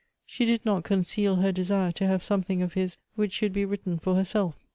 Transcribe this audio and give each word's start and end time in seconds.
She 0.25 0.45
did 0.45 0.65
not 0.65 0.83
conceal 0.83 1.35
her 1.35 1.51
desire 1.51 1.81
9 1.93 1.93
194 2.07 2.07
to 2.07 2.11
have 2.11 2.23
something 2.23 2.61
of 2.63 2.73
his 2.73 2.97
which 3.13 3.33
should 3.33 3.53
be 3.53 3.65
written 3.65 3.99
for 3.99 4.15
her 4.15 4.23
self. 4.25 4.55